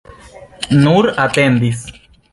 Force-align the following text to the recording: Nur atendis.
Nur 0.85 1.13
atendis. 1.25 1.85